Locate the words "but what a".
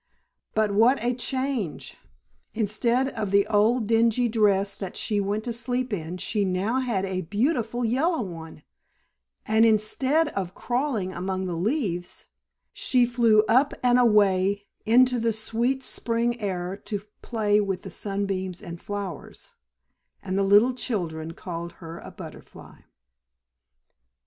0.55-1.13